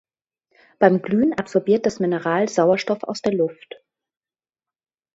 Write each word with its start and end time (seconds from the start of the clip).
Beim 0.79 1.03
Glühen 1.03 1.33
absorbiert 1.33 1.85
das 1.85 1.99
Mineral 1.99 2.49
Sauerstoff 2.49 3.03
aus 3.03 3.21
der 3.21 3.33
Luft. 3.35 3.83